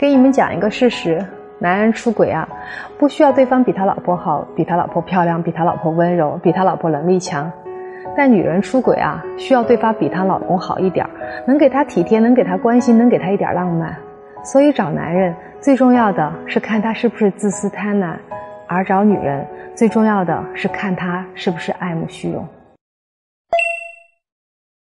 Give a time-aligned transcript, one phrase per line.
[0.00, 1.22] 给你们讲一个事实
[1.58, 2.48] 男人出轨啊
[2.96, 7.52] 不需要对方比他老婆好比他老婆漂亮比他老婆温柔比他老婆能力强。
[8.16, 11.06] 但女人出轨啊需要对方比她老公好一点
[11.46, 13.94] 能给她体贴能给她关心能给她一点浪漫。
[14.42, 18.14] 所以找男人最重要的是看他是不是自私贪婪
[18.66, 22.48] 而找女人最重要的是看他是不是爱慕虚荣。